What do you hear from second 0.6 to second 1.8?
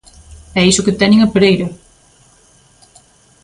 iso que teñen a Pereira.